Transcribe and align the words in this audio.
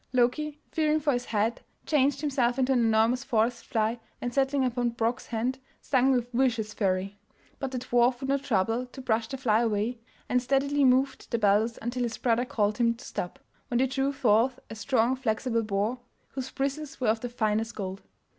Loki, 0.13 0.59
fearing 0.71 0.99
for 0.99 1.13
his 1.13 1.25
head, 1.25 1.61
changed 1.85 2.21
himself 2.21 2.57
into 2.57 2.73
an 2.73 2.79
enormous 2.79 3.23
forest 3.23 3.63
fly, 3.65 3.99
and 4.19 4.33
settling 4.33 4.65
upon 4.65 4.89
Brok's 4.89 5.27
hand, 5.27 5.59
stung 5.79 6.11
with 6.11 6.31
vicious 6.31 6.73
fury; 6.73 7.19
but 7.59 7.69
the 7.69 7.77
dwarf 7.77 8.19
would 8.19 8.27
not 8.29 8.41
trouble 8.41 8.87
to 8.87 8.99
brush 8.99 9.27
the 9.27 9.37
fly 9.37 9.61
away, 9.61 9.99
and 10.27 10.41
steadily 10.41 10.83
moved 10.83 11.29
the 11.29 11.37
bellows 11.37 11.77
until 11.83 12.01
his 12.01 12.17
brother 12.17 12.45
called 12.45 12.77
to 12.77 12.83
him 12.85 12.95
to 12.95 13.05
stop, 13.05 13.37
when 13.67 13.77
they 13.77 13.85
drew 13.85 14.11
forth 14.11 14.59
a 14.71 14.75
strong 14.75 15.15
flexible 15.15 15.61
boar 15.61 15.99
whose 16.29 16.49
bristles 16.49 16.99
were 16.99 17.09
of 17.09 17.19
the 17.19 17.29
finest 17.29 17.75
gold. 17.75 18.01